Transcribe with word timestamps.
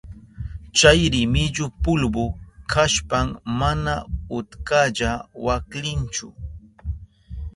Chay 0.77 0.99
rimillu 1.13 1.65
pulbu 1.83 2.23
kashpan 2.71 3.27
mana 3.59 3.93
utkalla 4.37 5.11
waklinchu. 5.45 6.27